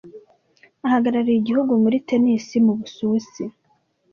ahagarariye 0.85 1.37
igihugu 1.39 1.71
muri 1.83 1.97
tennis 2.07 2.45
mu 2.65 2.73
Busuwisi 2.79 3.43